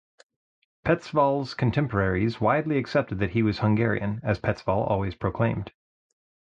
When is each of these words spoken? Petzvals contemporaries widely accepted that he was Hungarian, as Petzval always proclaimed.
Petzvals 0.83 1.53
contemporaries 1.55 2.41
widely 2.41 2.79
accepted 2.79 3.19
that 3.19 3.33
he 3.33 3.43
was 3.43 3.59
Hungarian, 3.59 4.19
as 4.23 4.39
Petzval 4.39 4.89
always 4.89 5.13
proclaimed. 5.13 5.73